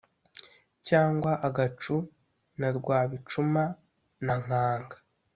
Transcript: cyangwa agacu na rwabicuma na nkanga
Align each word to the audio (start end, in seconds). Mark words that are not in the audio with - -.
cyangwa 0.87 1.31
agacu 1.47 1.95
na 2.59 2.67
rwabicuma 2.77 3.63
na 4.25 4.33
nkanga 4.43 4.97